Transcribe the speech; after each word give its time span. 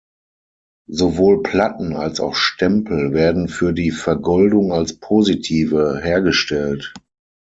Sowohl 0.89 1.43
Platten 1.43 1.93
als 1.95 2.19
auch 2.21 2.33
Stempel 2.33 3.13
werden 3.13 3.47
für 3.47 3.71
die 3.71 3.91
Vergoldung 3.91 4.73
als 4.73 4.97
Positive 4.99 5.99
hergestellt. 6.01 6.91